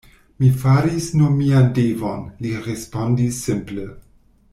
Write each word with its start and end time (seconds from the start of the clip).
Mi 0.43 0.47
faris 0.61 1.09
nur 1.19 1.33
mian 1.41 1.69
devon, 1.75 2.23
li 2.45 2.55
respondis 2.69 3.39
simple. 3.51 3.87